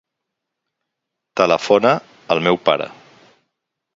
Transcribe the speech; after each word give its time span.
Telefona 1.41 1.93
al 2.37 2.43
meu 2.47 2.61
pare. 2.71 2.91